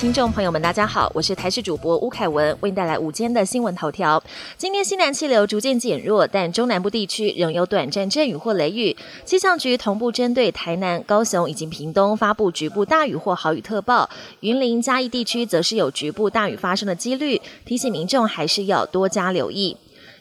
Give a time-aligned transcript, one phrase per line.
[0.00, 4.20] 听众朋友们，大家好，我是台视主播吴凯文，为您带来午间的新闻头条。
[4.56, 8.96] 今天西南气流逐渐减弱，但中南部地区仍有短暂阵雨或雷雨。
[9.26, 14.08] 气象局同步针对台南、高雄以及屏东发布局部大雨或豪雨特报，
[14.40, 19.76] 云林嘉义地区则是有局部大雨发生的几率，提醒民众还是要多加留意。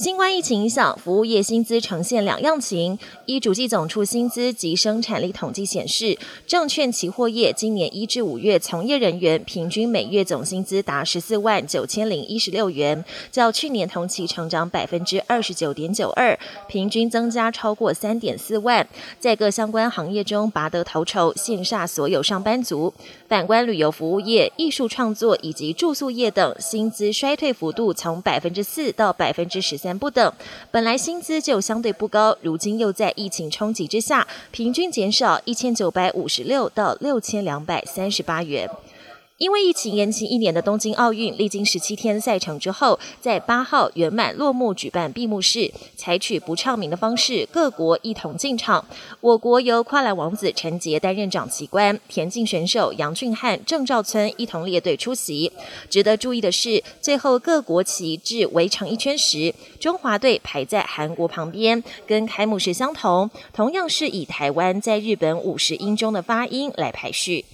[0.00, 2.98] 新冠疫情影响，服务业薪资呈现两样情。
[3.26, 18.88] 依主计总处薪资及生产力统计显示，证券期货业今年一至五月从业人员平均每月总薪资达十四万九千零一十六元，较去年同期成长百分之二十九点九二，平均增加超过三点四万。
[19.18, 22.94] 在各相关行业中拔得头筹，羡煞所有上班族。
[23.28, 29.89] 反观旅游服务业、艺术创作以及住宿业等，薪资衰退幅度从百分之四到百分之十三。
[29.98, 30.32] 不等，
[30.70, 38.68] 本来薪资就相对不高，如今又在疫情冲击之下，平均减少一千九百五十六到六千两百三十八元。
[39.40, 48.84] 因为疫情延期一年的东京奥运，历经十七天赛程之后，在八号圆满落幕，举办闭幕式，采取不唱名的方式，各国一同进场。
[49.22, 55.50] 我国由跨栏王子陈杰担任掌旗官，田径选手杨俊翰、郑兆村一同列队出席。
[55.88, 67.46] 值得注意的是，最后各国旗至围成一圈时，中华队排在韩国旁边，跟开幕式相同，同样是以台湾在日本五十音中的发音来排序。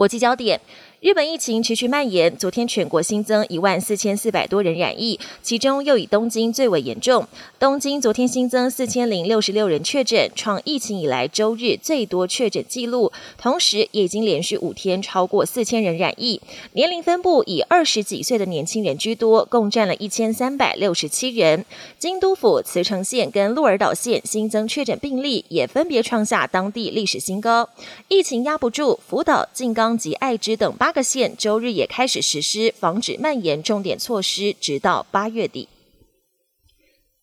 [0.00, 0.58] 国际焦点。
[1.00, 7.26] 日本疫情持续蔓延，昨天全国新增一万四千四百多人染疫，其中又以东京最为严重。
[7.58, 16.38] 东京昨天新增四千零六十六人确诊，创疫情以来周日最多确诊记录，同时也已经连续五天超过四千人染疫。
[16.74, 21.64] 年龄分布以二十几岁的年轻人居多，共占了一千三百六十七人。
[21.98, 27.70] 京都府茨城县跟鹿儿岛县新增确诊病例也分别创下当地历史新高。
[28.08, 30.89] 疫情压不住，福岛、静冈及爱知等八。
[30.90, 35.68] 八个县周日也开始实施防止蔓延重点措施，直到八月底。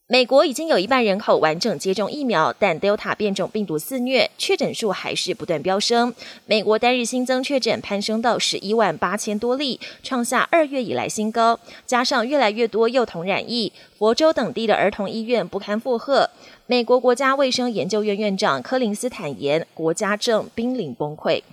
[0.08, 6.16] 美国已经有一半人口完整接种疫苗，但 Delta 变种病毒肆虐，确诊数还是不断飙升。
[6.46, 11.59] 美国单日新增确诊攀升到十一万八千多例，创下二月以来新高。
[11.86, 16.30] 加上越来越多幼童染疫，佛州等地的儿童医院不堪负荷。
[16.68, 21.44] 美国国家卫生研究院院长柯林斯坦言，国家正濒临崩溃。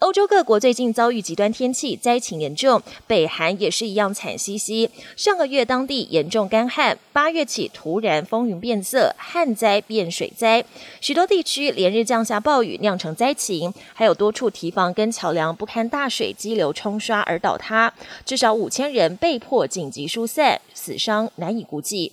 [0.00, 2.82] 欧洲各国最近遭遇极端天气，灾情严重。
[3.06, 4.90] 北韩也是一样惨兮兮。
[5.16, 10.62] 上个月当地严重干旱，八月起突然风云变色，旱灾变水灾，
[11.00, 13.72] 许多地区连日降下暴雨，酿成灾情。
[13.94, 17.94] 还有多处堤防跟桥梁不堪大水激流冲刷而倒塌，
[18.26, 22.12] 至少五千人被迫紧急疏散，死伤难以估计。